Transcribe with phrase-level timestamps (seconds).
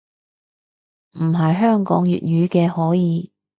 [1.11, 3.31] 唔係香港粵語嘅可以